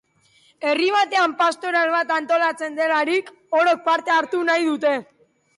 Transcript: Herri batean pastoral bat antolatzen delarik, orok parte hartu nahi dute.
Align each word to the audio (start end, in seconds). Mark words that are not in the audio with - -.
Herri 0.69 0.87
batean 0.95 1.35
pastoral 1.41 1.93
bat 1.97 2.13
antolatzen 2.17 2.79
delarik, 2.81 3.31
orok 3.61 3.87
parte 3.91 4.15
hartu 4.19 4.45
nahi 4.53 4.71
dute. 4.73 4.97